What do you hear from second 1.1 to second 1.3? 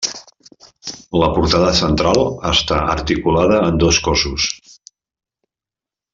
La